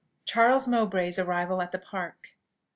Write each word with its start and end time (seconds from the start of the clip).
CHARLES 0.25 0.67
MOWBRAY'S 0.67 1.19
ARRIVAL 1.19 1.61
AT 1.61 1.71
THE 1.71 1.77
PARK. 1.77 2.29